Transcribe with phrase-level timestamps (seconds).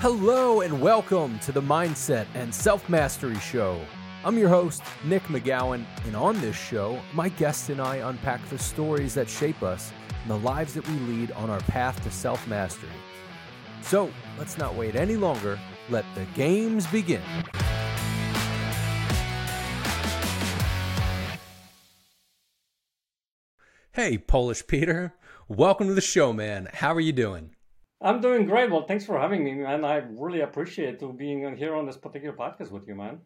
[0.00, 3.84] Hello and welcome to the Mindset and Self Mastery Show.
[4.24, 8.60] I'm your host, Nick McGowan, and on this show, my guests and I unpack the
[8.60, 12.46] stories that shape us and the lives that we lead on our path to self
[12.46, 12.92] mastery.
[13.82, 14.08] So
[14.38, 15.58] let's not wait any longer.
[15.90, 17.22] Let the games begin.
[23.90, 25.16] Hey, Polish Peter.
[25.48, 26.68] Welcome to the show, man.
[26.72, 27.56] How are you doing?
[28.00, 28.70] I'm doing great.
[28.70, 29.84] Well, thanks for having me, man.
[29.84, 33.20] I really appreciate to being here on this particular podcast with you, man.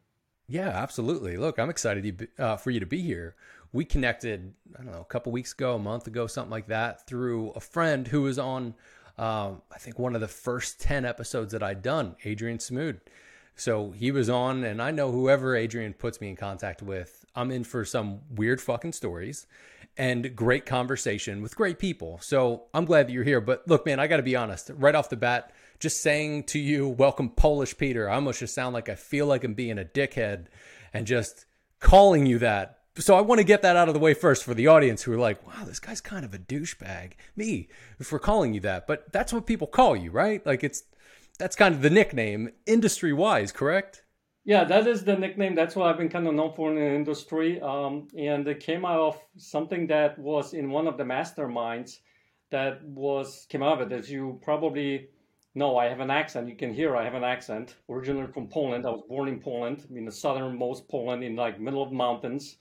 [0.49, 1.37] Yeah, absolutely.
[1.37, 3.37] Look, I'm excited uh, for you to be here.
[3.73, 7.07] We connected, I don't know, a couple weeks ago, a month ago, something like that,
[7.07, 8.75] through a friend who was on,
[9.19, 13.01] um, I think, one of the first 10 episodes that I'd done, Adrian Smood.
[13.55, 17.51] So he was on, and I know whoever Adrian puts me in contact with, I'm
[17.51, 19.47] in for some weird fucking stories
[19.97, 22.19] and great conversation with great people.
[22.23, 23.41] So I'm glad that you're here.
[23.41, 24.71] But look, man, I got to be honest.
[24.75, 28.09] Right off the bat, just saying to you, welcome, Polish Peter.
[28.09, 30.47] I almost just sound like I feel like I'm being a dickhead
[30.93, 31.45] and just
[31.81, 32.79] calling you that.
[32.99, 35.13] So I want to get that out of the way first for the audience who
[35.13, 37.13] are like, wow, this guy's kind of a douchebag.
[37.37, 37.69] Me,
[38.01, 38.87] for calling you that.
[38.87, 40.45] But that's what people call you, right?
[40.45, 40.85] Like it's,
[41.39, 44.03] that's kind of the nickname industry wise, correct?
[44.45, 45.55] Yeah, that is the nickname.
[45.55, 47.61] That's what I've been kind of known for in the industry.
[47.61, 52.01] Um, and it came out of something that was in one of the masterminds
[52.51, 53.97] that was came out of it.
[53.97, 55.09] As you probably
[55.55, 56.49] know, I have an accent.
[56.49, 57.77] You can hear I have an accent.
[57.89, 58.85] Originally from Poland.
[58.85, 62.59] I was born in Poland, in the southernmost Poland, in like middle of mountains.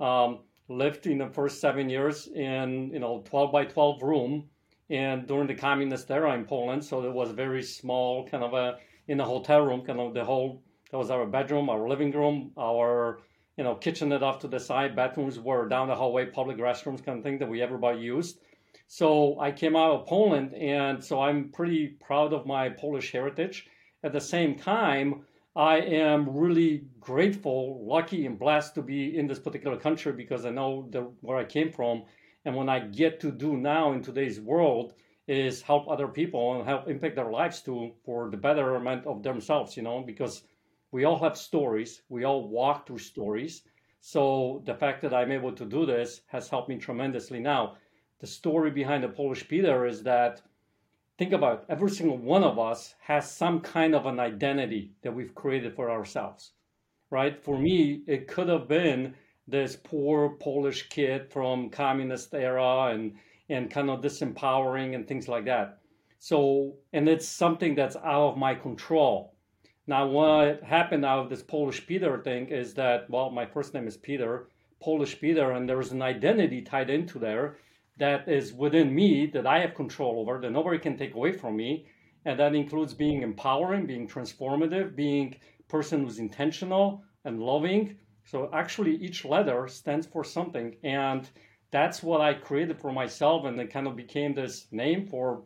[0.00, 4.50] Um, lived in the first seven years in you know 12 by 12 room,
[4.90, 8.78] and during the communist era in Poland, so it was very small, kind of a
[9.08, 10.62] in a hotel room, kind of the whole
[10.92, 13.20] that was our bedroom, our living room, our
[13.56, 14.94] you know kitchenette off to the side.
[14.94, 18.38] Bathrooms were down the hallway, public restrooms, kind of thing that we everybody used.
[18.86, 23.66] So I came out of Poland, and so I'm pretty proud of my Polish heritage.
[24.04, 25.24] At the same time,
[25.56, 30.50] I am really grateful, lucky, and blessed to be in this particular country because I
[30.50, 32.04] know the, where I came from.
[32.44, 34.94] And what I get to do now in today's world
[35.28, 39.76] is help other people and help impact their lives too for the betterment of themselves,
[39.76, 40.42] you know, because
[40.92, 42.02] we all have stories.
[42.10, 43.62] We all walk through stories.
[44.00, 47.40] So the fact that I'm able to do this has helped me tremendously.
[47.40, 47.78] Now,
[48.20, 50.42] the story behind the Polish Peter is that
[51.16, 55.14] think about it, every single one of us has some kind of an identity that
[55.14, 56.52] we've created for ourselves,
[57.10, 57.42] right?
[57.42, 59.14] For me, it could have been
[59.48, 63.14] this poor Polish kid from communist era and
[63.48, 65.78] and kind of disempowering and things like that.
[66.18, 69.31] So, and it's something that's out of my control
[69.86, 73.88] now, what happened out of this Polish Peter thing is that, well, my first name
[73.88, 74.46] is Peter,
[74.80, 77.56] Polish Peter, and there's an identity tied into there
[77.98, 81.56] that is within me that I have control over, that nobody can take away from
[81.56, 81.86] me.
[82.24, 85.34] And that includes being empowering, being transformative, being
[85.68, 87.96] person who's intentional and loving.
[88.24, 90.76] So actually, each letter stands for something.
[90.84, 91.28] And
[91.72, 93.46] that's what I created for myself.
[93.46, 95.42] And it kind of became this name for,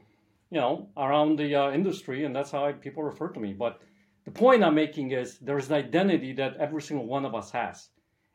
[0.50, 2.24] you know, around the uh, industry.
[2.26, 3.54] And that's how people refer to me.
[3.54, 3.80] But
[4.26, 7.88] the point I'm making is there's an identity that every single one of us has.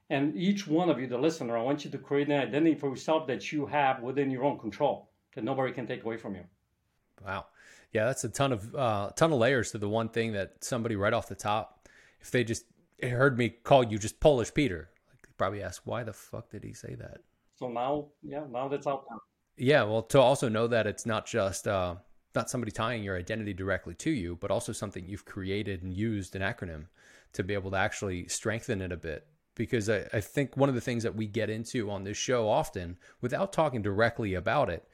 [0.09, 2.90] And each one of you, the listener, I want you to create an identity for
[2.90, 6.44] yourself that you have within your own control that nobody can take away from you.
[7.25, 7.46] Wow.
[7.94, 10.96] Yeah, that's a ton of uh, ton of layers to the one thing that somebody
[10.96, 11.90] right off the top,
[12.22, 12.66] if they just
[13.03, 16.63] heard me call you just Polish Peter, like they probably ask, why the fuck did
[16.63, 17.18] he say that?
[17.56, 19.18] So now, yeah, now that's out there.
[19.58, 21.96] Yeah, well, to also know that it's not just uh,
[22.36, 26.36] not somebody tying your identity directly to you, but also something you've created and used
[26.36, 26.86] an acronym
[27.34, 29.28] to be able to actually strengthen it a bit.
[29.56, 32.47] Because I, I think one of the things that we get into on this show
[32.47, 34.88] often, without talking directly about it,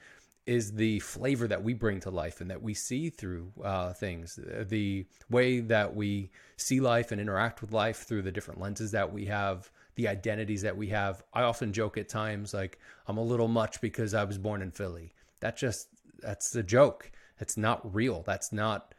[0.46, 4.38] is the flavor that we bring to life and that we see through uh, things,
[4.68, 9.12] the way that we see life and interact with life through the different lenses that
[9.12, 11.22] we have, the identities that we have.
[11.34, 14.70] I often joke at times like I'm a little much because I was born in
[14.70, 15.12] Philly.
[15.40, 15.88] That just
[16.20, 17.12] that's a joke.
[17.40, 18.22] It's not real.
[18.26, 18.94] That's not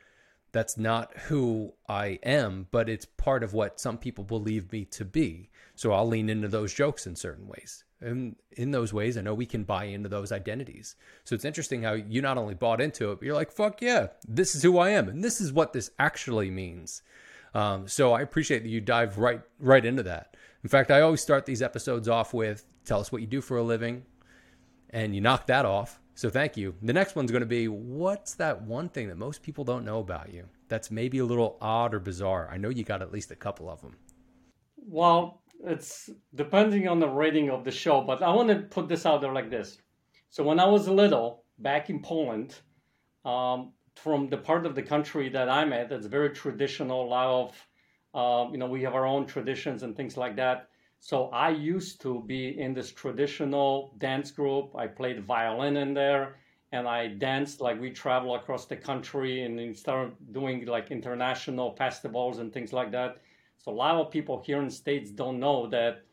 [0.51, 5.06] that's not who I am, but it's part of what some people believe me to
[5.06, 5.50] be.
[5.75, 7.83] So I'll lean into those jokes in certain ways.
[8.01, 10.95] And in those ways, I know we can buy into those identities.
[11.24, 14.07] So it's interesting how you not only bought into it, but you're like, fuck yeah,
[14.27, 15.09] this is who I am.
[15.09, 17.03] And this is what this actually means.
[17.53, 20.36] Um, so I appreciate that you dive right right into that.
[20.63, 23.57] In fact, I always start these episodes off with tell us what you do for
[23.57, 24.06] a living.
[24.91, 26.00] And you knock that off.
[26.19, 26.75] So thank you.
[26.81, 30.00] The next one's going to be what's that one thing that most people don't know
[30.00, 32.50] about you that's maybe a little odd or bizarre?
[32.51, 33.95] I know you got at least a couple of them.
[34.75, 39.06] Well, it's depending on the rating of the show, but I want to put this
[39.06, 39.77] out there like this.
[40.30, 42.54] So when I was little, back in Poland,
[43.24, 47.06] um, from the part of the country that I'm at, that's very traditional.
[47.06, 47.68] A lot of,
[48.13, 50.68] uh, you know, we have our own traditions and things like that.
[51.00, 54.75] So I used to be in this traditional dance group.
[54.75, 56.38] I played violin in there
[56.72, 62.40] and I danced like we travel across the country and start doing like international festivals
[62.40, 63.18] and things like that.
[63.57, 66.04] So a lot of people here in States don't know that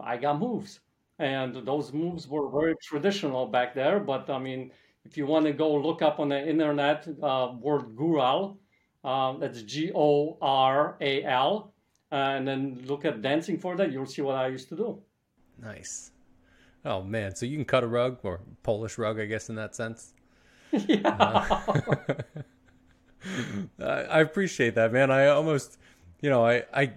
[0.00, 0.80] I got moves.
[1.18, 3.98] And those moves were very traditional back there.
[4.00, 4.72] But I mean,
[5.04, 8.58] if you want to go look up on the internet, uh, word Goral,
[9.04, 11.72] uh, that's G O R A L,
[12.10, 15.02] and then look at dancing for that, you'll see what I used to do.
[15.62, 16.12] Nice.
[16.84, 19.74] Oh man, so you can cut a rug or Polish rug, I guess, in that
[19.74, 20.14] sense.
[20.86, 21.60] Yeah.
[23.80, 25.10] Uh, I appreciate that, man.
[25.10, 25.76] I almost,
[26.20, 26.92] you know, I, I,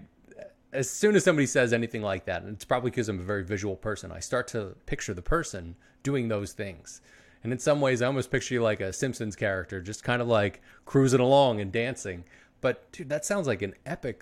[0.72, 3.44] as soon as somebody says anything like that, and it's probably because I'm a very
[3.44, 7.02] visual person, I start to picture the person doing those things.
[7.44, 10.28] And in some ways, I almost picture you like a Simpsons character, just kind of
[10.28, 12.24] like cruising along and dancing.
[12.62, 14.22] But dude, that sounds like an epic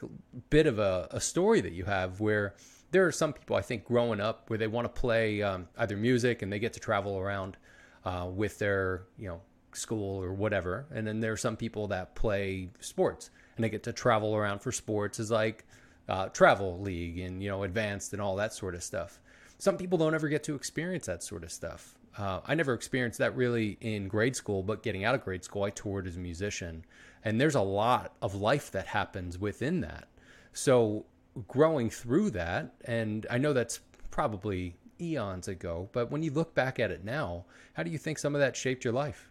[0.49, 2.55] bit of a, a story that you have where
[2.91, 5.95] there are some people I think growing up where they want to play um, either
[5.97, 7.57] music and they get to travel around
[8.05, 9.41] uh, with their you know
[9.73, 13.83] school or whatever, and then there are some people that play sports and they get
[13.83, 15.65] to travel around for sports is like
[16.07, 19.19] uh, travel league and you know advanced and all that sort of stuff.
[19.57, 21.98] Some people don't ever get to experience that sort of stuff.
[22.17, 25.63] Uh, I never experienced that really in grade school, but getting out of grade school,
[25.63, 26.85] I toured as a musician,
[27.23, 30.07] and there's a lot of life that happens within that.
[30.53, 31.05] So
[31.47, 33.79] growing through that, and I know that's
[34.11, 38.17] probably eons ago, but when you look back at it now, how do you think
[38.17, 39.29] some of that shaped your life?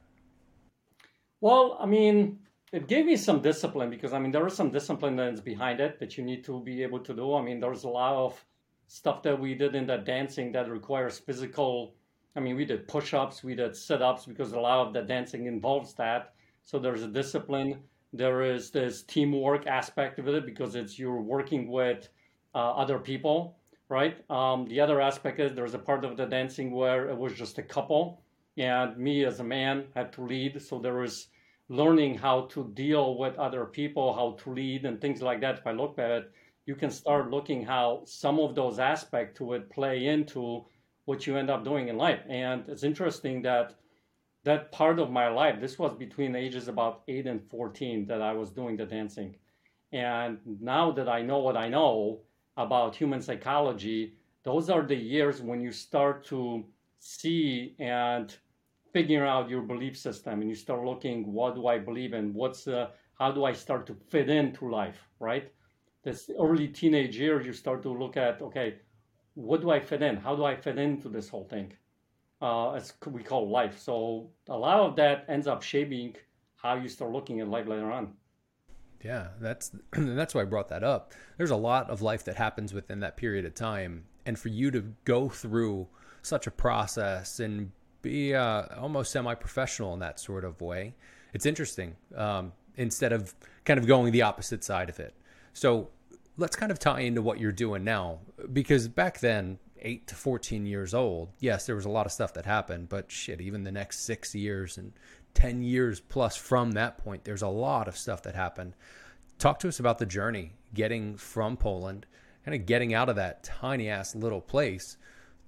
[1.40, 2.38] Well, I mean,
[2.72, 5.98] it gave me some discipline because I mean there is some discipline that's behind it
[6.00, 7.34] that you need to be able to do.
[7.34, 8.44] I mean, there's a lot of
[8.88, 11.94] stuff that we did in that dancing that requires physical.
[12.36, 15.94] I mean, we did push-ups, we did sit-ups because a lot of the dancing involves
[15.94, 16.34] that.
[16.64, 17.80] So there's a discipline.
[18.12, 22.08] There is this teamwork aspect of it because it's you're working with
[22.54, 23.56] uh, other people,
[23.88, 24.18] right?
[24.30, 27.58] Um, the other aspect is there's a part of the dancing where it was just
[27.58, 28.22] a couple,
[28.56, 30.60] and me as a man had to lead.
[30.60, 31.28] So there was
[31.68, 35.58] learning how to deal with other people, how to lead, and things like that.
[35.58, 36.32] If I look at it,
[36.66, 40.64] you can start looking how some of those aspects it play into
[41.08, 42.20] what you end up doing in life.
[42.28, 43.74] And it's interesting that
[44.44, 48.34] that part of my life, this was between ages about 8 and 14 that I
[48.34, 49.34] was doing the dancing.
[49.90, 52.20] And now that I know what I know
[52.58, 56.66] about human psychology, those are the years when you start to
[56.98, 58.36] see and
[58.92, 62.68] figure out your belief system and you start looking what do I believe in what's
[62.68, 62.88] uh,
[63.18, 65.52] how do I start to fit into life right
[66.02, 68.76] this early teenage years you start to look at okay
[69.38, 71.72] what do I fit in how do I fit into this whole thing
[72.40, 73.78] uh, as we call life.
[73.78, 76.16] So a lot of that ends up shaping
[76.56, 78.14] how you start looking at life later on.
[79.02, 81.12] Yeah, that's that's why I brought that up.
[81.36, 84.70] There's a lot of life that happens within that period of time, and for you
[84.72, 85.88] to go through
[86.22, 87.70] such a process and
[88.02, 90.94] be uh, almost semi-professional in that sort of way,
[91.32, 91.96] it's interesting.
[92.14, 93.34] Um, instead of
[93.64, 95.14] kind of going the opposite side of it,
[95.52, 95.90] so
[96.38, 98.20] let's kind of tie into what you're doing now,
[98.52, 102.32] because back then 8 to 14 years old, yes, there was a lot of stuff
[102.34, 104.92] that happened, but shit, even the next six years and
[105.34, 108.74] 10 years plus from that point, there's a lot of stuff that happened.
[109.38, 112.06] Talk to us about the journey getting from Poland,
[112.44, 114.96] kind of getting out of that tiny ass little place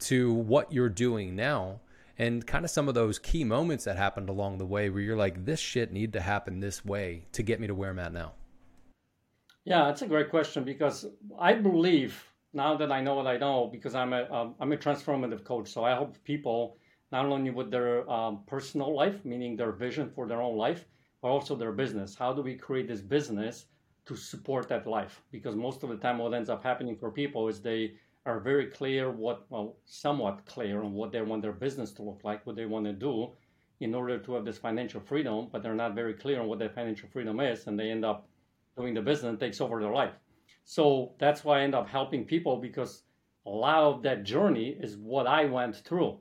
[0.00, 1.80] to what you're doing now
[2.18, 5.16] and kind of some of those key moments that happened along the way where you're
[5.16, 8.12] like, this shit need to happen this way to get me to where I'm at
[8.12, 8.32] now.
[9.64, 11.06] Yeah, that's a great question because
[11.38, 15.44] I believe now that I know what I know, because I'm a um, a transformative
[15.44, 16.76] coach, so I help people
[17.12, 20.84] not only with their um, personal life, meaning their vision for their own life,
[21.22, 22.14] but also their business.
[22.14, 23.66] How do we create this business
[24.06, 25.22] to support that life?
[25.30, 27.94] Because most of the time, what ends up happening for people is they
[28.26, 32.20] are very clear what, well, somewhat clear on what they want their business to look
[32.24, 33.30] like, what they want to do
[33.80, 36.70] in order to have this financial freedom, but they're not very clear on what their
[36.70, 38.28] financial freedom is, and they end up
[38.76, 40.14] doing the business and takes over their life.
[40.64, 43.02] So that's why I end up helping people because
[43.46, 46.18] a lot of that journey is what I went through.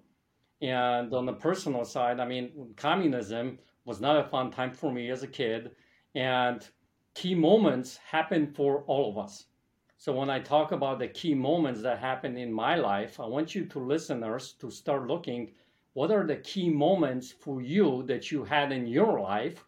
[0.62, 5.10] And on the personal side, I mean, communism was not a fun time for me
[5.10, 5.72] as a kid.
[6.16, 6.68] And
[7.14, 9.46] key moments happen for all of us.
[9.98, 13.54] So when I talk about the key moments that happened in my life, I want
[13.54, 15.52] you to listeners to start looking
[15.94, 19.66] what are the key moments for you that you had in your life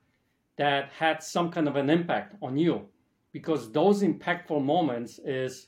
[0.58, 2.88] that had some kind of an impact on you
[3.32, 5.68] because those impactful moments is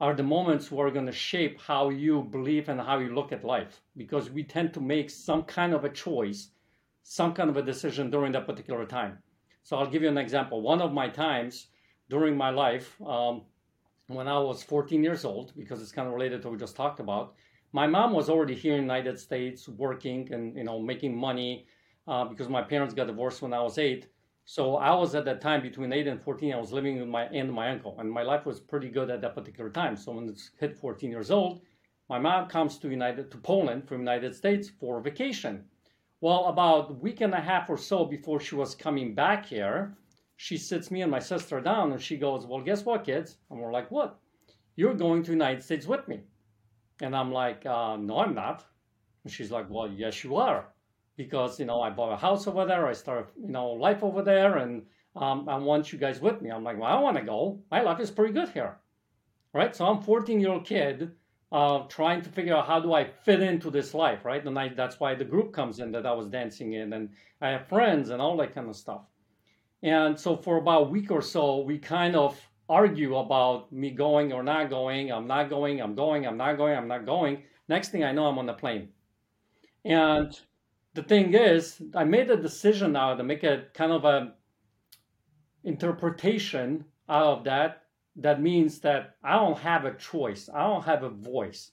[0.00, 3.32] are the moments who are going to shape how you believe and how you look
[3.32, 6.50] at life because we tend to make some kind of a choice
[7.02, 9.18] some kind of a decision during that particular time.
[9.62, 10.62] So I'll give you an example.
[10.62, 11.68] One of my times
[12.08, 13.42] during my life, um,
[14.06, 16.76] when I was 14 years old, because it's kind of related to what we just
[16.76, 17.34] talked about,
[17.72, 21.66] my mom was already here in the United States working and you know making money
[22.06, 24.08] uh, because my parents got divorced when I was eight.
[24.44, 26.52] So I was at that time between eight and 14.
[26.52, 29.10] I was living with my aunt and my uncle, and my life was pretty good
[29.10, 29.96] at that particular time.
[29.96, 31.62] So when it's hit 14 years old,
[32.08, 35.64] my mom comes to United to Poland from United States for vacation.
[36.20, 39.96] Well, about a week and a half or so before she was coming back here,
[40.36, 43.38] she sits me and my sister down and she goes, Well, guess what, kids?
[43.50, 44.18] And we're like, What?
[44.76, 46.20] You're going to United States with me.
[47.00, 48.64] And I'm like, uh, No, I'm not.
[49.24, 50.66] And she's like, Well, yes, you are.
[51.16, 52.86] Because, you know, I bought a house over there.
[52.86, 54.58] I started, you know, life over there.
[54.58, 54.82] And
[55.14, 56.50] um, I want you guys with me.
[56.50, 57.60] I'm like, Well, I want to go.
[57.70, 58.76] My life is pretty good here.
[59.52, 59.76] Right?
[59.76, 61.12] So I'm 14 year old kid
[61.52, 64.44] uh, trying to figure out how do I fit into this life, right?
[64.44, 67.10] And I, that's why the group comes in that I was dancing in, and
[67.42, 69.02] I have friends and all that kind of stuff.
[69.82, 74.32] And so for about a week or so, we kind of argue about me going
[74.32, 75.12] or not going.
[75.12, 75.82] I'm not going.
[75.82, 76.26] I'm going.
[76.26, 76.74] I'm not going.
[76.74, 77.42] I'm not going.
[77.68, 78.88] Next thing I know, I'm on the plane.
[79.84, 80.38] And
[80.94, 84.34] the thing is, I made a decision now to make a kind of a
[85.64, 87.82] interpretation out of that
[88.16, 90.48] that means that I don't have a choice.
[90.52, 91.70] I don't have a voice.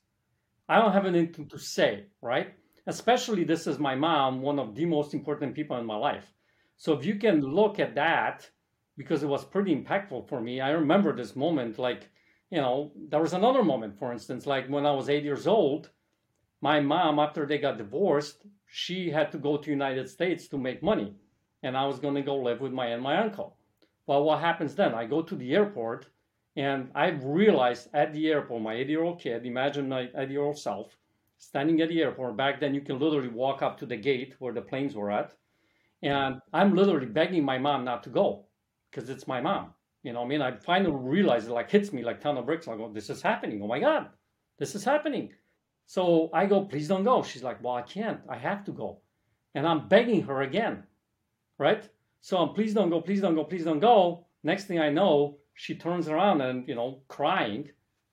[0.70, 2.54] I don't have anything to say, right?
[2.88, 6.34] Especially this is my mom, one of the most important people in my life.
[6.78, 8.50] So if you can look at that,
[8.96, 12.10] because it was pretty impactful for me, I remember this moment like,
[12.50, 15.90] you know, there was another moment, for instance, like when I was eight years old,
[16.62, 20.84] my mom, after they got divorced, she had to go to United States to make
[20.84, 21.14] money.
[21.64, 23.58] And I was going to go live with my and my uncle.
[24.08, 24.94] Well, what happens then?
[24.94, 26.08] I go to the airport
[26.56, 30.42] and I realized at the airport, my 80 year old kid, imagine my 80 year
[30.42, 30.98] old self,
[31.38, 32.38] standing at the airport.
[32.38, 35.36] Back then, you can literally walk up to the gate where the planes were at.
[36.02, 38.46] And I'm literally begging my mom not to go
[38.90, 39.74] because it's my mom.
[40.04, 40.42] You know I mean?
[40.42, 42.68] I finally realized it like hits me like ton of bricks.
[42.68, 43.62] I go, this is happening.
[43.62, 44.08] Oh my God,
[44.58, 45.34] this is happening.
[45.90, 47.24] So I go, please don't go.
[47.24, 48.22] She's like, well, I can't.
[48.30, 49.00] I have to go.
[49.56, 50.84] And I'm begging her again,
[51.58, 51.84] right?
[52.22, 54.28] So I'm, please don't go, please don't go, please don't go.
[54.44, 57.68] Next thing I know, she turns around and you know crying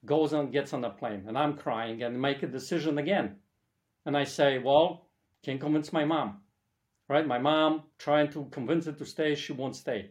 [0.04, 3.36] goes and gets on the plane and i'm crying and make a decision again
[4.04, 5.06] and i say well
[5.44, 6.38] can't convince my mom
[7.08, 10.10] right my mom trying to convince her to stay she won't stay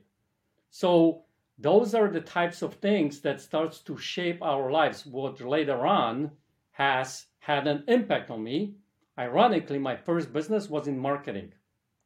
[0.70, 1.24] so
[1.58, 6.32] those are the types of things that starts to shape our lives what later on
[6.72, 8.76] has had an impact on me
[9.18, 11.52] ironically my first business was in marketing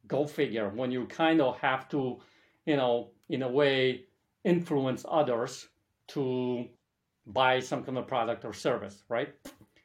[0.08, 2.02] go figure when you kind of have to
[2.66, 4.04] you know in a way
[4.44, 5.68] influence others
[6.08, 6.66] to
[7.28, 9.30] buy some kind of product or service, right?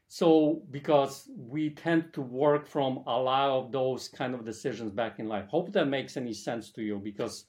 [0.09, 5.19] So, because we tend to work from a lot of those kind of decisions back
[5.19, 5.47] in life.
[5.49, 7.47] Hope that makes any sense to you because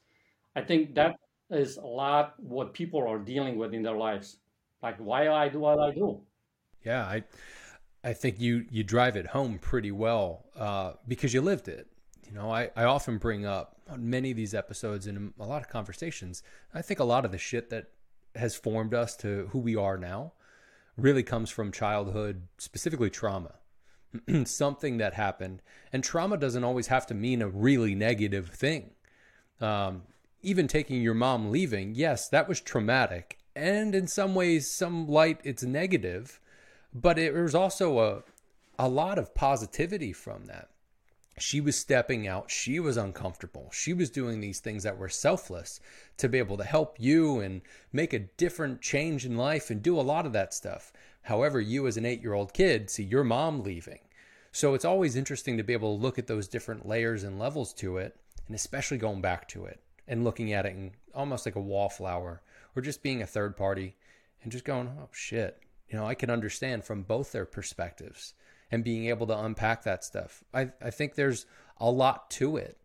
[0.55, 1.15] I think that
[1.51, 4.37] is a lot what people are dealing with in their lives.
[4.81, 6.21] Like, why do I do what I do.
[6.83, 7.23] Yeah, I,
[8.05, 11.87] I think you you drive it home pretty well uh, because you lived it.
[12.25, 15.61] You know, I, I often bring up on many of these episodes and a lot
[15.61, 16.43] of conversations,
[16.73, 17.89] I think a lot of the shit that
[18.35, 20.33] has formed us to who we are now
[20.97, 23.55] really comes from childhood, specifically trauma.
[24.45, 25.61] Something that happened.
[25.91, 28.91] And trauma doesn't always have to mean a really negative thing.
[29.61, 30.03] Um,
[30.41, 33.39] even taking your mom leaving, yes, that was traumatic.
[33.55, 36.39] And in some ways, some light, it's negative.
[36.95, 38.23] But it, was also a,
[38.79, 40.69] a lot of positivity from that
[41.37, 42.49] she was stepping out.
[42.49, 43.69] She was uncomfortable.
[43.73, 45.79] She was doing these things that were selfless
[46.17, 47.61] to be able to help you and
[47.91, 50.93] make a different change in life and do a lot of that stuff.
[51.23, 53.99] However, you as an eight year old kid see your mom leaving.
[54.51, 57.73] So it's always interesting to be able to look at those different layers and levels
[57.73, 58.15] to it,
[58.47, 62.41] and especially going back to it and looking at it in almost like a wallflower
[62.75, 63.97] or just being a third party
[64.41, 68.33] and just going, oh shit, you know, I can understand from both their perspectives
[68.71, 70.43] and being able to unpack that stuff.
[70.53, 71.45] I, I think there's
[71.79, 72.77] a lot to it.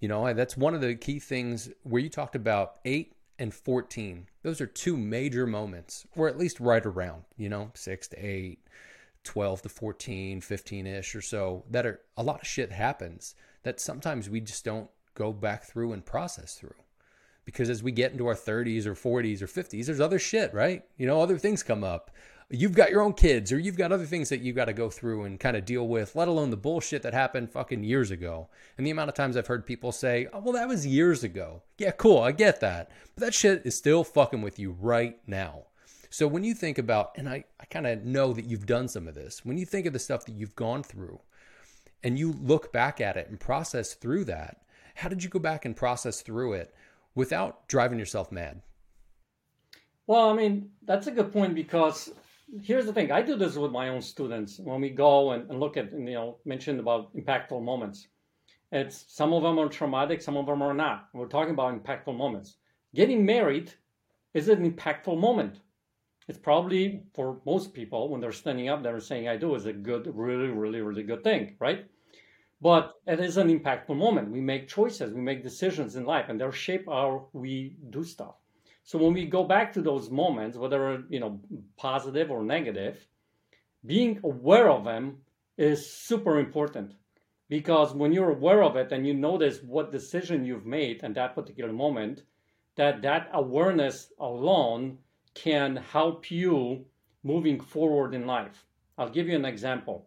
[0.00, 4.26] You know, that's one of the key things where you talked about eight and 14.
[4.42, 8.60] Those are two major moments, or at least right around, you know, six to eight,
[9.24, 13.80] 12 to 14, 15 ish or so, that are a lot of shit happens that
[13.80, 16.74] sometimes we just don't go back through and process through.
[17.44, 20.84] Because as we get into our 30s or 40s or 50s, there's other shit, right?
[20.96, 22.10] You know, other things come up
[22.50, 24.88] you've got your own kids or you've got other things that you've got to go
[24.88, 28.48] through and kind of deal with, let alone the bullshit that happened fucking years ago.
[28.78, 31.62] And the amount of times I've heard people say, oh, well, that was years ago.
[31.78, 32.20] Yeah, cool.
[32.20, 32.90] I get that.
[33.14, 35.64] But that shit is still fucking with you right now.
[36.08, 39.08] So when you think about, and I, I kind of know that you've done some
[39.08, 41.20] of this, when you think of the stuff that you've gone through,
[42.04, 44.62] and you look back at it and process through that,
[44.94, 46.72] how did you go back and process through it
[47.14, 48.62] without driving yourself mad?
[50.06, 52.10] Well, I mean, that's a good point because
[52.62, 55.60] here's the thing I do this with my own students when we go and, and
[55.60, 58.08] look at, you know, mentioned about impactful moments.
[58.72, 61.08] It's some of them are traumatic, some of them are not.
[61.12, 62.56] We're talking about impactful moments.
[62.94, 63.72] Getting married
[64.34, 65.60] is an impactful moment.
[66.28, 69.66] It's probably for most people when they're standing up there and saying I do is
[69.66, 71.86] a good, really, really, really good thing, right?
[72.60, 74.30] But it is an impactful moment.
[74.30, 78.34] We make choices, we make decisions in life, and they shape how we do stuff.
[78.86, 81.40] So when we go back to those moments, whether you know
[81.76, 83.04] positive or negative,
[83.84, 85.18] being aware of them
[85.58, 86.94] is super important.
[87.48, 91.34] Because when you're aware of it and you notice what decision you've made in that
[91.34, 92.22] particular moment
[92.76, 94.98] that that awareness alone
[95.34, 96.84] can help you
[97.24, 98.66] moving forward in life.
[98.98, 100.06] I'll give you an example.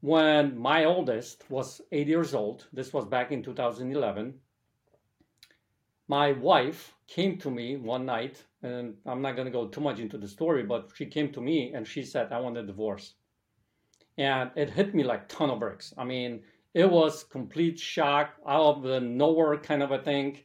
[0.00, 4.40] When my oldest was eight years old this was back in 2011
[6.08, 9.98] my wife came to me one night and i'm not going to go too much
[9.98, 13.14] into the story but she came to me and she said i want a divorce
[14.18, 15.94] and it hit me like ton of bricks.
[15.96, 16.42] I mean,
[16.74, 20.38] it was complete shock, out of the nowhere kind of a thing.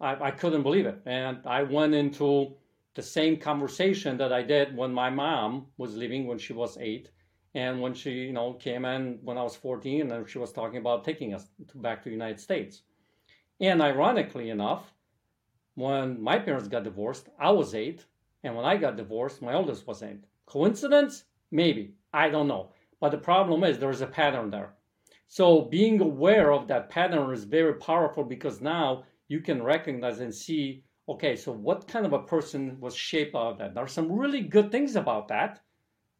[0.00, 2.56] I, I couldn't believe it, and I went into
[2.94, 7.10] the same conversation that I did when my mom was leaving when she was eight,
[7.54, 10.78] and when she, you know, came in when I was 14, and she was talking
[10.78, 11.46] about taking us
[11.76, 12.82] back to the United States.
[13.60, 14.94] And ironically enough,
[15.78, 18.04] when my parents got divorced, I was eight,
[18.42, 20.24] and when I got divorced, my oldest was eight.
[20.44, 21.24] Coincidence?
[21.52, 21.94] Maybe.
[22.12, 22.72] I don't know.
[23.00, 24.74] But the problem is there is a pattern there.
[25.28, 30.34] So being aware of that pattern is very powerful because now you can recognize and
[30.34, 33.74] see, okay, so what kind of a person was shaped out of that?
[33.74, 35.60] There are some really good things about that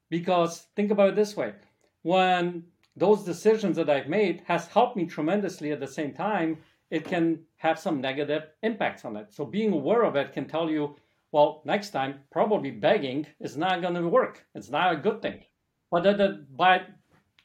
[0.08, 1.54] because think about it this way.
[2.02, 2.62] When
[2.96, 6.58] those decisions that I've made has helped me tremendously at the same time,
[6.90, 9.32] it can have some negative impacts on it.
[9.32, 10.96] So being aware of it can tell you,
[11.32, 14.46] well, next time, probably begging is not going to work.
[14.54, 15.44] It's not a good thing.
[15.90, 16.82] But that, but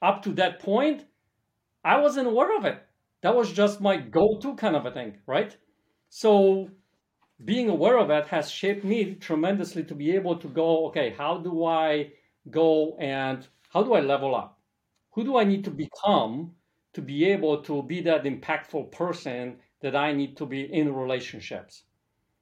[0.01, 1.05] up to that point,
[1.83, 2.81] I wasn't aware of it.
[3.21, 5.55] That was just my go-to kind of a thing, right?
[6.09, 6.69] So
[7.43, 11.37] being aware of it has shaped me tremendously to be able to go, okay, how
[11.37, 12.11] do I
[12.49, 14.59] go and how do I level up?
[15.11, 16.55] Who do I need to become
[16.93, 21.83] to be able to be that impactful person that I need to be in relationships?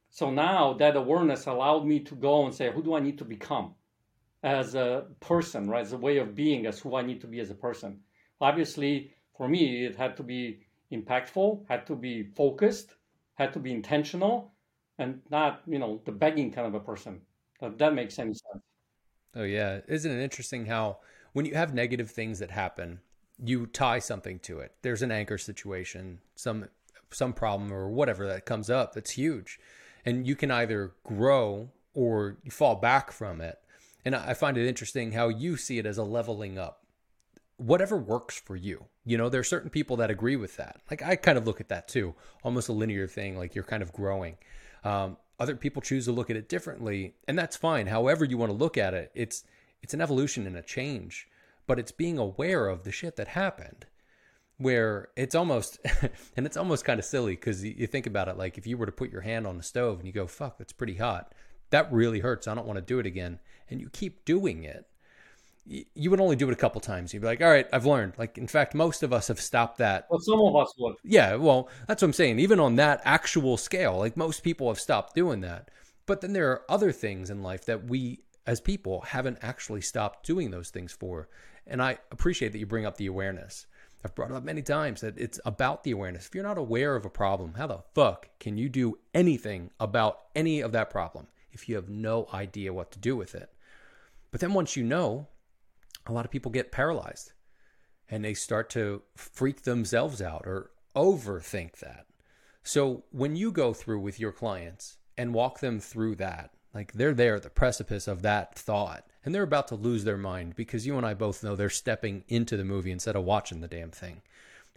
[0.10, 3.26] So now that awareness allowed me to go and say, who do I need to
[3.26, 3.76] become?
[4.44, 5.82] as a person, right?
[5.82, 8.00] As a way of being, as who I need to be as a person.
[8.40, 10.62] Obviously, for me, it had to be
[10.92, 12.96] impactful, had to be focused,
[13.36, 14.54] had to be intentional,
[14.98, 17.22] and not, you know, the begging kind of a person.
[17.62, 18.64] If that makes any sense.
[19.36, 20.98] Oh yeah, isn't it interesting how
[21.34, 23.00] when you have negative things that happen,
[23.44, 24.74] you tie something to it.
[24.82, 26.68] There's an anchor situation, some
[27.12, 29.60] some problem or whatever that comes up that's huge,
[30.06, 33.60] and you can either grow or you fall back from it
[34.06, 36.84] and I find it interesting how you see it as a leveling up.
[37.58, 38.86] Whatever works for you.
[39.06, 40.82] You know, there are certain people that agree with that.
[40.90, 43.84] Like I kind of look at that too, almost a linear thing, like you're kind
[43.84, 44.38] of growing.
[44.84, 47.88] Um, other people choose to look at it differently, and that's fine.
[47.88, 49.44] However you want to look at it, it's
[49.82, 51.28] it's an evolution and a change,
[51.68, 53.86] but it's being aware of the shit that happened
[54.58, 55.80] where it's almost
[56.38, 58.86] and it's almost kind of silly because you think about it like if you were
[58.86, 61.34] to put your hand on the stove and you go fuck that's pretty hot
[61.72, 63.40] that really hurts i don't want to do it again
[63.72, 64.86] and you keep doing it,
[65.66, 67.14] you would only do it a couple times.
[67.14, 68.14] You'd be like, all right, I've learned.
[68.18, 70.08] Like, in fact, most of us have stopped that.
[70.10, 70.96] Well, some of us would.
[71.04, 72.40] Yeah, well, that's what I'm saying.
[72.40, 75.70] Even on that actual scale, like most people have stopped doing that.
[76.06, 80.26] But then there are other things in life that we as people haven't actually stopped
[80.26, 81.30] doing those things for.
[81.68, 83.66] And I appreciate that you bring up the awareness.
[84.04, 86.28] I've brought it up many times that it's about the awareness.
[86.28, 90.22] If you're not aware of a problem, how the fuck can you do anything about
[90.36, 93.52] any of that problem if you have no idea what to do with it?
[94.32, 95.28] But then once you know,
[96.08, 97.34] a lot of people get paralyzed
[98.10, 102.06] and they start to freak themselves out or overthink that.
[102.64, 107.14] So when you go through with your clients and walk them through that, like they're
[107.14, 110.88] there at the precipice of that thought and they're about to lose their mind because
[110.88, 113.92] you and I both know they're stepping into the movie instead of watching the damn
[113.92, 114.22] thing.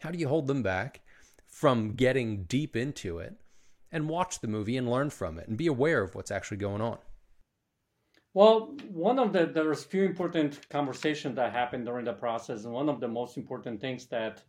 [0.01, 1.01] How do you hold them back
[1.47, 3.35] from getting deep into it
[3.91, 6.83] and watch the movie and learn from it and be aware of what's actually going
[6.83, 6.99] on?
[8.35, 12.89] Well, one of the there's few important conversations that happen during the process, and one
[12.89, 14.43] of the most important things that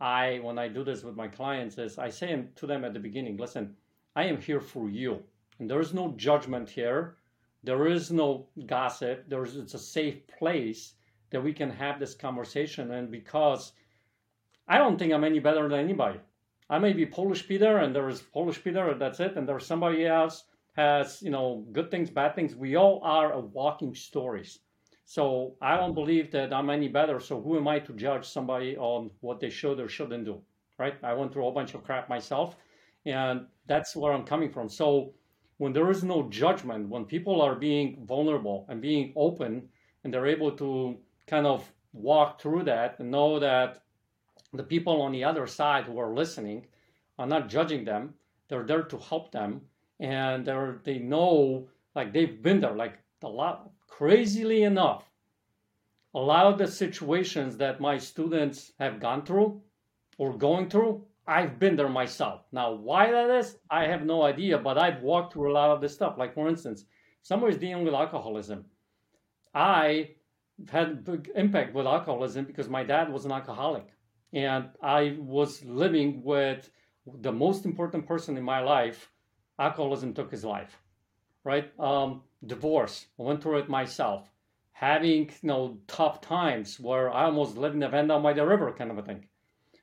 [0.00, 2.98] I, when I do this with my clients, is I say to them at the
[2.98, 3.76] beginning, listen,
[4.16, 5.22] I am here for you,
[5.58, 7.16] there is no judgment here.
[7.64, 9.24] There is no gossip.
[9.28, 10.94] There's it's a safe place
[11.30, 13.72] that we can have this conversation, and because
[14.68, 16.20] I don't think I'm any better than anybody.
[16.70, 19.36] I may be Polish Peter, and there is Polish Peter, and that's it.
[19.36, 20.44] And there's somebody else
[20.76, 22.54] has you know good things, bad things.
[22.54, 24.60] We all are walking stories.
[25.04, 27.18] So I don't believe that I'm any better.
[27.18, 30.42] So who am I to judge somebody on what they should or shouldn't do?
[30.78, 30.94] Right?
[31.02, 32.56] I went through a whole bunch of crap myself,
[33.06, 34.68] and that's where I'm coming from.
[34.68, 35.14] So
[35.58, 39.68] when there is no judgment, when people are being vulnerable and being open,
[40.02, 43.82] and they're able to kind of walk through that and know that
[44.52, 46.66] the people on the other side who are listening
[47.18, 48.14] are not judging them,
[48.48, 49.60] they're there to help them,
[50.00, 52.74] and they're they know like they've been there.
[52.74, 55.04] Like a lot, crazily enough,
[56.14, 59.60] a lot of the situations that my students have gone through
[60.16, 62.40] or going through I've been there myself.
[62.52, 65.82] Now, why that is, I have no idea, but I've walked through a lot of
[65.82, 66.16] this stuff.
[66.16, 66.86] Like, for instance,
[67.22, 68.64] someone is dealing with alcoholism.
[69.54, 70.12] I
[70.70, 73.88] had big impact with alcoholism because my dad was an alcoholic.
[74.32, 76.70] And I was living with
[77.20, 79.10] the most important person in my life.
[79.58, 80.80] Alcoholism took his life,
[81.44, 81.70] right?
[81.78, 84.30] Um, divorce, I went through it myself.
[84.72, 88.72] Having, you know, tough times where I almost lived in the Van by the river
[88.72, 89.26] kind of a thing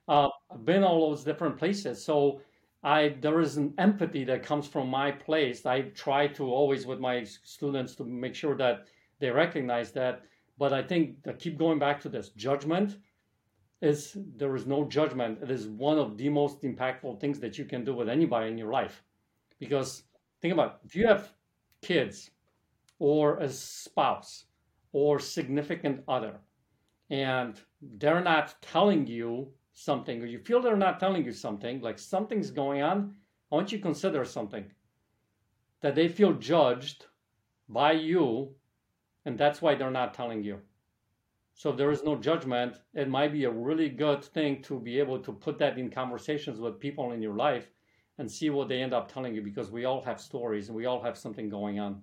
[0.08, 2.04] uh, I've been all those different places.
[2.04, 2.42] So
[2.84, 5.66] I there is an empathy that comes from my place.
[5.66, 8.88] I try to always with my students to make sure that
[9.20, 10.24] they recognize that.
[10.58, 12.98] But I think I keep going back to this judgment
[13.82, 15.40] is there is no judgment.
[15.42, 18.58] It is one of the most impactful things that you can do with anybody in
[18.58, 19.04] your life.
[19.60, 20.04] Because
[20.42, 21.34] think about it, if you have
[21.82, 22.32] kids
[23.00, 24.46] or a spouse
[24.94, 26.40] or significant other
[27.10, 27.60] and
[27.98, 32.50] they're not telling you something or you feel they're not telling you something, like something's
[32.50, 33.14] going on,
[33.52, 34.66] I want you to consider something
[35.82, 37.06] that they feel judged
[37.70, 38.56] by you,
[39.26, 40.60] and that's why they're not telling you.
[41.54, 42.80] So there is no judgment.
[42.94, 46.60] It might be a really good thing to be able to put that in conversations
[46.60, 47.68] with people in your life
[48.18, 50.86] and see what they end up telling you because we all have stories and we
[50.86, 52.02] all have something going on.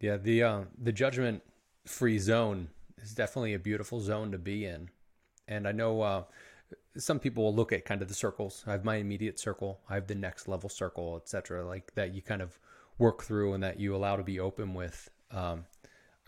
[0.00, 1.42] Yeah, the uh, the judgment
[1.86, 2.68] free zone
[3.02, 4.90] is definitely a beautiful zone to be in.
[5.48, 6.24] And I know uh,
[6.96, 8.64] some people will look at kind of the circles.
[8.66, 11.66] I have my immediate circle, I have the next level circle, etc.
[11.66, 12.58] Like that you kind of
[12.98, 15.10] work through and that you allow to be open with.
[15.30, 15.64] Um,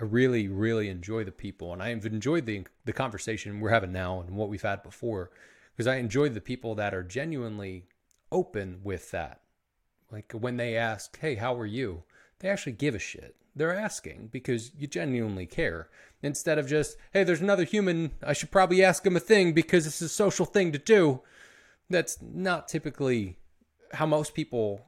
[0.00, 4.20] I really, really enjoy the people, and I've enjoyed the the conversation we're having now
[4.20, 5.30] and what we've had before,
[5.72, 7.86] because I enjoy the people that are genuinely
[8.32, 9.42] open with that.
[10.10, 12.02] Like when they ask, "Hey, how are you?"
[12.40, 15.88] They actually give a shit they're asking because you genuinely care
[16.22, 18.12] instead of just, hey, there's another human.
[18.22, 21.20] I should probably ask him a thing because it's a social thing to do.
[21.90, 23.38] That's not typically
[23.92, 24.80] how most people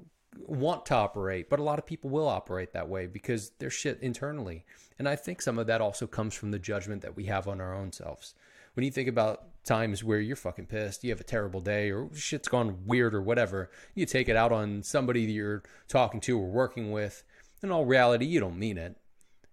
[0.46, 4.00] want to operate, but a lot of people will operate that way because they're shit
[4.00, 4.64] internally.
[4.98, 7.60] And I think some of that also comes from the judgment that we have on
[7.60, 8.34] our own selves.
[8.74, 12.08] When you think about times where you're fucking pissed, you have a terrible day, or
[12.14, 16.38] shit's gone weird or whatever, you take it out on somebody that you're talking to
[16.38, 17.24] or working with,
[17.62, 18.96] in all reality, you don't mean it.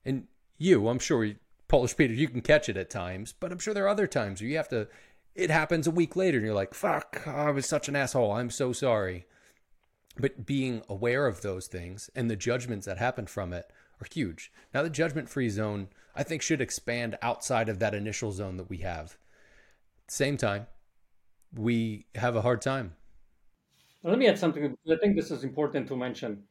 [0.05, 1.31] And you, I'm sure,
[1.67, 4.41] Polish Peter, you can catch it at times, but I'm sure there are other times
[4.41, 4.87] where you have to,
[5.35, 8.31] it happens a week later and you're like, fuck, I was such an asshole.
[8.31, 9.25] I'm so sorry.
[10.17, 13.65] But being aware of those things and the judgments that happen from it
[13.99, 14.51] are huge.
[14.73, 18.69] Now, the judgment free zone, I think, should expand outside of that initial zone that
[18.69, 19.17] we have.
[20.07, 20.67] Same time,
[21.55, 22.93] we have a hard time.
[24.03, 24.77] Let me add something.
[24.91, 26.43] I think this is important to mention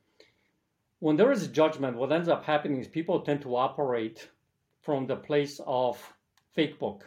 [1.02, 4.28] when there is judgment, what ends up happening is people tend to operate
[4.82, 5.98] from the place of
[6.52, 7.04] fake book.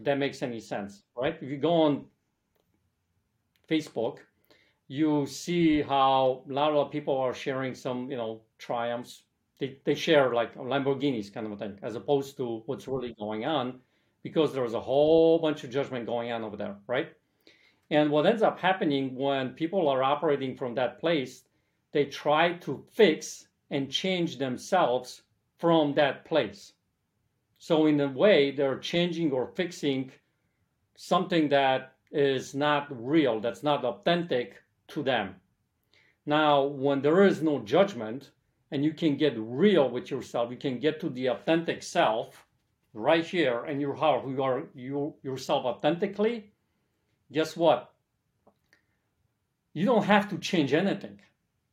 [0.00, 1.38] That makes any sense, right?
[1.40, 2.06] If you go on
[3.70, 4.16] Facebook,
[4.88, 9.22] you see how a lot of people are sharing some, you know, triumphs.
[9.60, 13.44] They, they share like Lamborghinis kind of a thing, as opposed to what's really going
[13.44, 13.78] on,
[14.24, 17.12] because there's a whole bunch of judgment going on over there, right?
[17.92, 21.44] And what ends up happening when people are operating from that place,
[21.96, 25.22] they try to fix and change themselves
[25.56, 26.74] from that place.
[27.56, 30.12] So, in a way, they're changing or fixing
[30.94, 35.36] something that is not real, that's not authentic to them.
[36.26, 38.30] Now, when there is no judgment
[38.70, 42.46] and you can get real with yourself, you can get to the authentic self
[42.92, 46.52] right here and you are who you are you yourself authentically,
[47.32, 47.94] guess what?
[49.72, 51.20] You don't have to change anything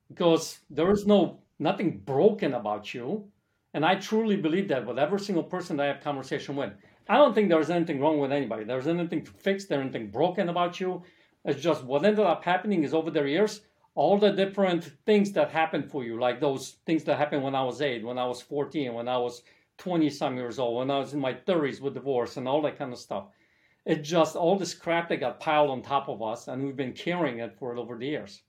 [0.09, 3.25] because there is no nothing broken about you.
[3.73, 6.73] And I truly believe that with every single person I have conversation with.
[7.09, 8.63] I don't think there's anything wrong with anybody.
[8.63, 11.03] There's anything to fix, there's anything broken about you.
[11.45, 13.61] It's just what ended up happening is over the years,
[13.95, 17.63] all the different things that happened for you, like those things that happened when I
[17.63, 19.43] was eight, when I was 14, when I was
[19.77, 22.77] 20 some years old, when I was in my 30s with divorce and all that
[22.77, 23.25] kind of stuff.
[23.85, 26.93] It just all this crap that got piled on top of us, and we've been
[26.93, 28.43] carrying it for over the years.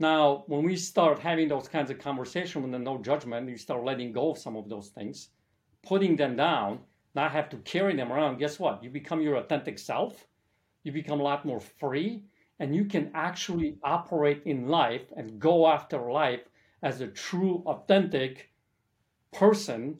[0.00, 4.12] Now, when we start having those kinds of conversations with no judgment, you start letting
[4.12, 5.30] go of some of those things,
[5.82, 6.80] putting them down,
[7.14, 8.38] not have to carry them around.
[8.38, 8.82] Guess what?
[8.82, 10.26] You become your authentic self.
[10.84, 12.22] You become a lot more free,
[12.60, 16.48] and you can actually operate in life and go after life
[16.82, 18.50] as a true, authentic
[19.32, 19.98] person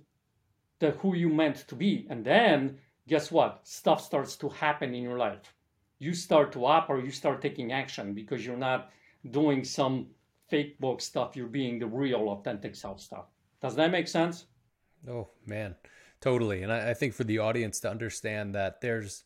[0.79, 2.07] that who you meant to be.
[2.09, 3.67] And then guess what?
[3.67, 5.53] Stuff starts to happen in your life.
[5.99, 8.91] You start to operate, you start taking action because you're not
[9.31, 10.07] doing some
[10.49, 11.37] fake book stuff.
[11.37, 13.27] You're being the real, authentic self stuff.
[13.61, 14.47] Does that make sense?
[15.09, 15.75] Oh man,
[16.21, 16.63] totally.
[16.63, 19.25] And I, I think for the audience to understand that there's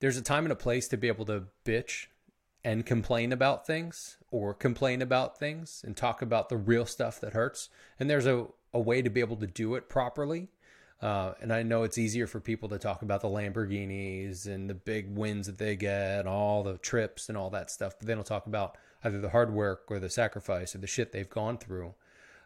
[0.00, 2.06] there's a time and a place to be able to bitch
[2.64, 7.32] and complain about things or complain about things and talk about the real stuff that
[7.32, 7.68] hurts.
[7.98, 10.48] And there's a, a way to be able to do it properly
[11.02, 14.74] uh, and I know it's easier for people to talk about the Lamborghinis and the
[14.74, 18.14] big wins that they get, and all the trips and all that stuff, but they
[18.14, 21.58] don't talk about either the hard work or the sacrifice or the shit they've gone
[21.58, 21.92] through.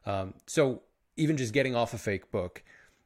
[0.06, 0.82] Um, so
[1.16, 2.62] even just getting off a fake book,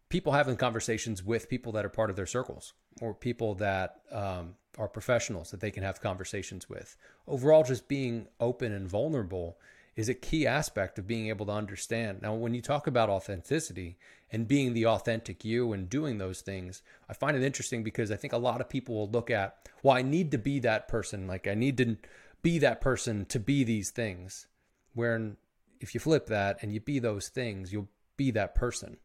[0.09, 4.55] people having conversations with people that are part of their circles or people that um,
[4.79, 6.97] are professionals that they can have conversations with.
[7.27, 9.59] Overall, just being open and vulnerable
[9.96, 12.22] is a key aspect of being able to understand.
[12.22, 13.98] Now, when you talk about authenticity
[14.31, 18.16] and being the authentic you and doing those things, I find it interesting because I
[18.16, 21.26] think a lot of people will look at, well, I need to be that person.
[21.26, 21.96] Like, I need to
[22.42, 24.46] be that person to be these things.
[24.94, 25.33] Where
[25.81, 28.98] if you flip that and you be those things, you'll be that person.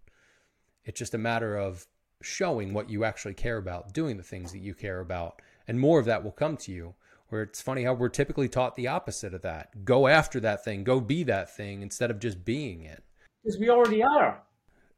[0.83, 1.87] It's just a matter of
[2.21, 5.99] showing what you actually care about, doing the things that you care about, and more
[5.99, 6.93] of that will come to you
[7.29, 9.83] where it's funny how we're typically taught the opposite of that.
[9.83, 13.03] Go after that thing, go be that thing instead of just being it.
[13.43, 14.43] Because we already are.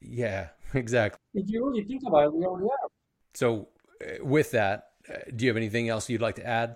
[0.01, 1.19] Yeah, exactly.
[1.33, 2.89] If you really think about it, we already are.
[3.33, 3.69] So,
[4.01, 6.75] uh, with that, uh, do you have anything else you'd like to add?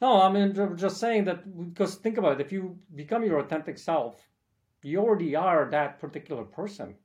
[0.00, 3.78] No, I mean, just saying that because think about it, if you become your authentic
[3.78, 4.20] self,
[4.82, 6.96] you already are that particular person.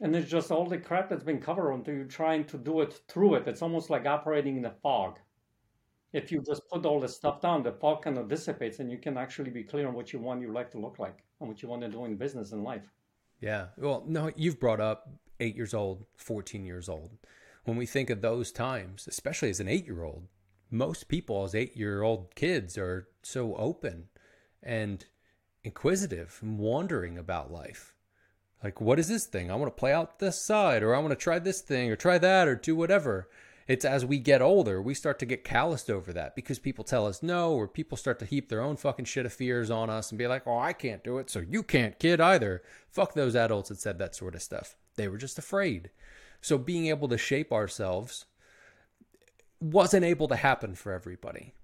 [0.00, 3.00] And it's just all the crap that's been covered until you're trying to do it
[3.06, 3.46] through it.
[3.46, 5.20] It's almost like operating in a fog
[6.12, 8.98] if you just put all the stuff down, the fog kind of dissipates and you
[8.98, 11.62] can actually be clear on what you want your life to look like and what
[11.62, 12.82] you want to do in business and life.
[13.40, 13.66] Yeah.
[13.76, 17.10] Well, no, you've brought up eight years old, 14 years old.
[17.64, 20.26] When we think of those times, especially as an eight year old,
[20.70, 24.08] most people as eight year old kids are so open
[24.62, 25.04] and
[25.64, 27.94] inquisitive and wondering about life.
[28.62, 29.50] Like, what is this thing?
[29.50, 31.96] I want to play out this side, or I want to try this thing, or
[31.96, 33.28] try that, or do whatever.
[33.70, 37.06] It's as we get older, we start to get calloused over that because people tell
[37.06, 40.10] us no, or people start to heap their own fucking shit of fears on us
[40.10, 42.64] and be like, oh, I can't do it, so you can't, kid, either.
[42.90, 44.74] Fuck those adults that said that sort of stuff.
[44.96, 45.90] They were just afraid.
[46.40, 48.26] So being able to shape ourselves
[49.60, 51.54] wasn't able to happen for everybody.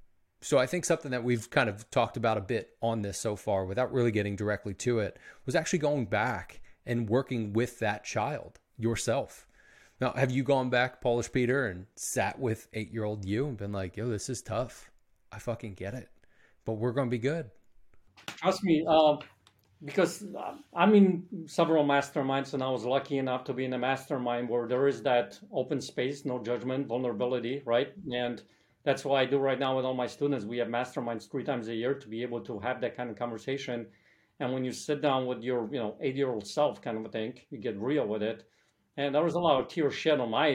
[0.41, 3.35] So I think something that we've kind of talked about a bit on this so
[3.35, 8.05] far without really getting directly to it was actually going back and working with that
[8.05, 9.49] child yourself
[10.01, 13.57] now, have you gone back, Polish Peter, and sat with eight year old you and
[13.57, 14.91] been like, yo, this is tough.
[15.33, 16.09] I fucking get it,
[16.65, 17.51] but we're going to be good.
[18.27, 19.17] Trust me, uh,
[19.85, 20.25] because
[20.75, 24.69] I'm in several masterminds, and I was lucky enough to be in a mastermind where
[24.69, 27.93] there is that open space, no judgment, vulnerability, right?
[28.13, 28.43] And
[28.85, 30.45] that's what I do right now with all my students.
[30.45, 33.19] We have masterminds three times a year to be able to have that kind of
[33.19, 33.87] conversation.
[34.41, 37.07] And when you sit down with your, you know, eight year old self, kind of
[37.07, 38.47] a thing, you get real with it
[38.97, 40.49] and there was a lot of tears shed on my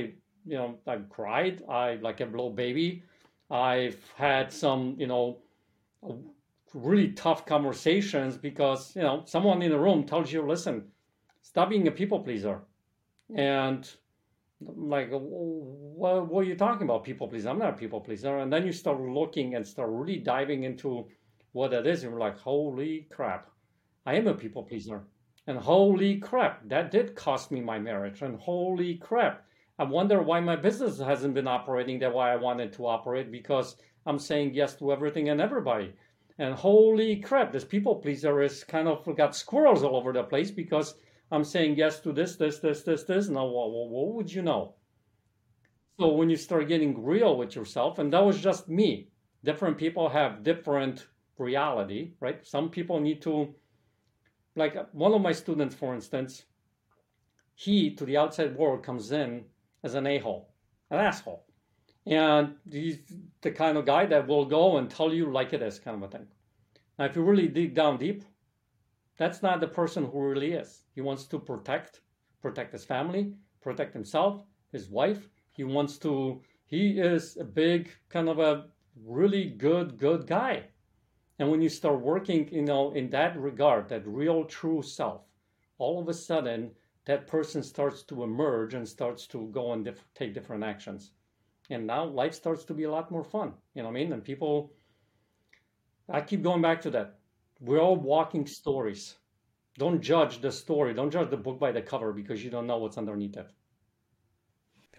[0.45, 3.03] you know i cried i like a little baby.
[3.49, 5.39] I've had some you know
[6.73, 10.85] really tough conversations because you know someone in the room tells you listen
[11.41, 12.61] stop being a people pleaser.
[13.35, 13.89] And
[14.61, 17.49] like what, what are you talking about people pleaser?
[17.49, 18.37] I'm not a people pleaser.
[18.37, 21.07] And then you start looking and start really diving into
[21.53, 23.49] what that is and you're like holy crap
[24.05, 25.03] i am a people pleaser
[25.47, 28.21] and holy crap, that did cost me my marriage.
[28.21, 29.45] And holy crap,
[29.79, 33.77] I wonder why my business hasn't been operating the way I wanted to operate because
[34.05, 35.93] I'm saying yes to everything and everybody.
[36.37, 40.51] And holy crap, this people pleaser is kind of got squirrels all over the place
[40.51, 40.95] because
[41.31, 43.27] I'm saying yes to this, this, this, this, this.
[43.29, 44.75] Now, what, what, what would you know?
[45.99, 49.09] So when you start getting real with yourself, and that was just me,
[49.43, 52.45] different people have different reality, right?
[52.45, 53.53] Some people need to
[54.55, 56.45] like one of my students, for instance,
[57.55, 59.45] he to the outside world comes in
[59.83, 60.49] as an a-hole,
[60.89, 61.45] an asshole.
[62.05, 62.99] And he's
[63.41, 66.03] the kind of guy that will go and tell you like it is, kind of
[66.03, 66.27] a thing.
[66.97, 68.23] Now, if you really dig down deep,
[69.17, 70.83] that's not the person who really is.
[70.95, 72.01] He wants to protect,
[72.41, 75.29] protect his family, protect himself, his wife.
[75.51, 78.65] He wants to, he is a big kind of a
[79.05, 80.63] really good, good guy.
[81.39, 85.21] And when you start working, you know, in that regard, that real true self,
[85.77, 86.71] all of a sudden
[87.05, 91.11] that person starts to emerge and starts to go and take different actions.
[91.69, 93.53] And now life starts to be a lot more fun.
[93.73, 94.13] You know what I mean?
[94.13, 94.73] And people,
[96.09, 97.19] I keep going back to that.
[97.59, 99.15] We're all walking stories.
[99.77, 100.93] Don't judge the story.
[100.93, 103.49] Don't judge the book by the cover because you don't know what's underneath it.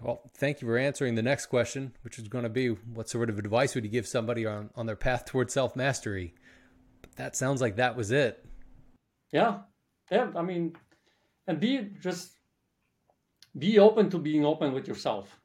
[0.03, 3.31] Well, thank you for answering the next question, which is going to be what sort
[3.31, 6.35] of advice would you give somebody on, on their path towards self mastery?
[7.01, 8.45] But that sounds like that was it.
[9.33, 9.59] Yeah.
[10.11, 10.31] Yeah.
[10.35, 10.75] I mean,
[11.47, 12.33] and be just
[13.59, 15.41] be open to being open with yourself.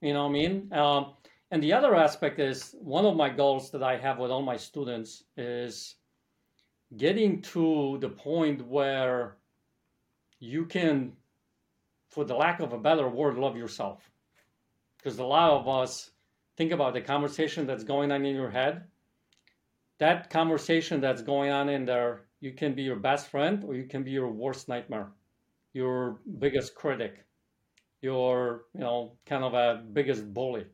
[0.00, 0.72] You know what I mean?
[0.72, 1.14] Um,
[1.50, 4.56] and the other aspect is one of my goals that I have with all my
[4.56, 5.96] students is
[6.96, 9.36] getting to the point where
[10.38, 11.12] you can,
[12.10, 14.10] for the lack of a better word, love yourself.
[14.96, 16.10] Because a lot of us
[16.56, 18.84] think about the conversation that's going on in your head.
[19.98, 23.84] That conversation that's going on in there, you can be your best friend or you
[23.84, 25.08] can be your worst nightmare,
[25.72, 27.24] your biggest critic,
[28.00, 30.66] your, you know, kind of a biggest bully.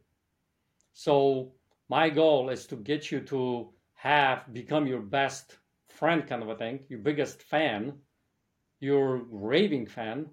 [0.92, 1.53] So
[1.88, 6.57] my goal is to get you to have become your best friend kind of a
[6.57, 7.92] thing, your biggest fan,
[8.81, 10.27] your raving fan,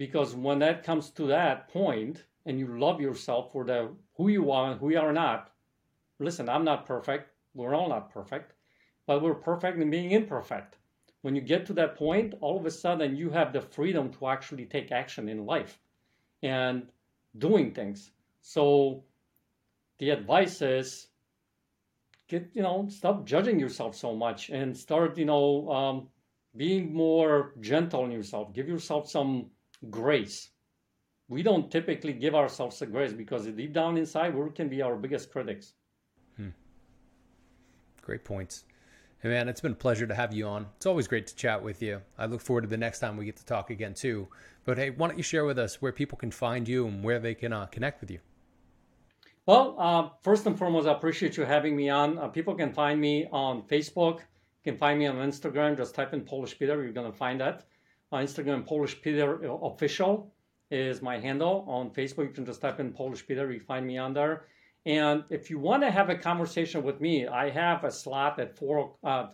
[0.00, 4.50] because when that comes to that point and you love yourself for the who you
[4.50, 5.52] are and who you are not,
[6.18, 7.28] listen, I'm not perfect.
[7.52, 8.54] We're all not perfect,
[9.06, 10.78] but we're perfect in being imperfect.
[11.20, 14.28] When you get to that point, all of a sudden you have the freedom to
[14.28, 15.78] actually take action in life
[16.42, 16.88] and
[17.36, 18.10] doing things.
[18.40, 19.04] So
[19.98, 21.08] the advice is
[22.26, 26.08] get you know stop judging yourself so much and start you know um,
[26.56, 29.50] being more gentle on yourself give yourself some
[29.88, 30.50] grace
[31.28, 34.96] we don't typically give ourselves a grace because deep down inside we can be our
[34.96, 35.74] biggest critics
[36.36, 36.48] hmm.
[38.02, 38.64] great points
[39.20, 41.62] hey man it's been a pleasure to have you on it's always great to chat
[41.62, 44.28] with you i look forward to the next time we get to talk again too
[44.64, 47.18] but hey why don't you share with us where people can find you and where
[47.18, 48.18] they can uh, connect with you
[49.46, 52.18] well, uh, first and foremost, I appreciate you having me on.
[52.18, 54.18] Uh, people can find me on Facebook.
[54.18, 55.76] You can find me on Instagram.
[55.76, 56.80] Just type in Polish Peter.
[56.82, 57.64] You're going to find that.
[58.18, 60.32] Instagram, Polish Peter Official
[60.70, 61.64] is my handle.
[61.68, 63.50] On Facebook, you can just type in Polish Peter.
[63.52, 64.46] You find me on there.
[64.86, 68.56] And if you want to have a conversation with me, I have a slot at
[68.56, 69.28] four uh,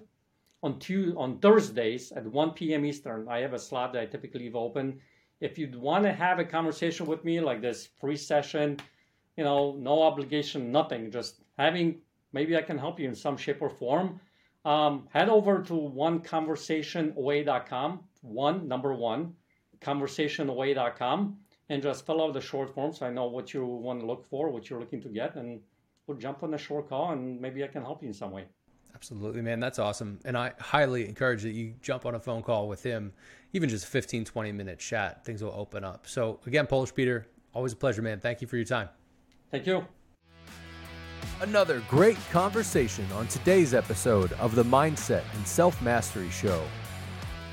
[0.63, 2.85] on two on Thursdays at 1 p.m.
[2.85, 3.29] Eastern.
[3.29, 5.01] I have a slot that I typically leave open.
[5.41, 8.79] If you want to have a conversation with me, like this free session,
[9.37, 12.01] you know, no obligation, nothing, just having
[12.33, 14.21] maybe I can help you in some shape or form.
[14.65, 19.35] Um, head over to oneconversationaway.com, one, number one,
[19.81, 21.37] conversationaway.com,
[21.69, 24.25] and just fill out the short form so I know what you want to look
[24.25, 25.61] for, what you're looking to get, and
[26.07, 28.45] we'll jump on a short call and maybe I can help you in some way.
[28.95, 29.61] Absolutely, man.
[29.61, 30.19] That's awesome.
[30.25, 33.13] And I highly encourage that you jump on a phone call with him,
[33.53, 35.23] even just 15, 20 minute chat.
[35.23, 36.07] Things will open up.
[36.07, 38.21] So, again, Polish Peter, always a pleasure, man.
[38.21, 38.89] Thank you for your time.
[39.51, 39.85] Thank you.
[41.43, 46.63] Another great conversation on today's episode of the Mindset and Self Mastery Show.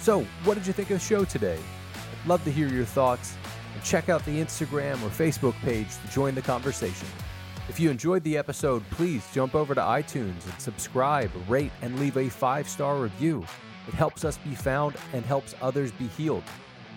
[0.03, 1.57] So, what did you think of the show today?
[1.95, 3.37] I'd love to hear your thoughts
[3.73, 7.07] and check out the Instagram or Facebook page to join the conversation.
[7.69, 12.17] If you enjoyed the episode, please jump over to iTunes and subscribe, rate, and leave
[12.17, 13.45] a five star review.
[13.87, 16.43] It helps us be found and helps others be healed.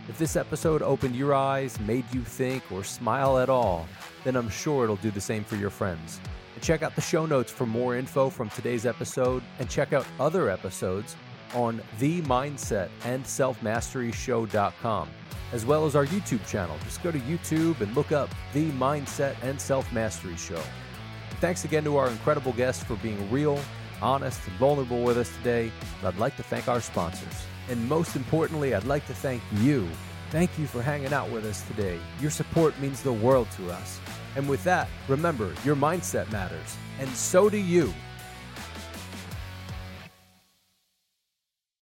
[0.09, 3.87] If this episode opened your eyes, made you think, or smile at all,
[4.25, 6.21] then I'm sure it'll do the same for your friends.
[6.55, 10.07] And check out the show notes for more info from today's episode, and check out
[10.19, 11.15] other episodes
[11.55, 13.25] on the Mindset and
[15.53, 16.77] as well as our YouTube channel.
[16.85, 20.63] Just go to YouTube and look up the Mindset and Self Mastery Show.
[21.41, 23.61] Thanks again to our incredible guests for being real,
[24.01, 25.71] honest, and vulnerable with us today.
[26.03, 27.47] I'd like to thank our sponsors.
[27.69, 29.89] And most importantly, I'd like to thank you.
[30.31, 32.01] Thank you for hanging out with us today.
[32.21, 34.01] Your support means the world to us.
[34.35, 37.93] And with that, remember, your mindset matters, and so do you.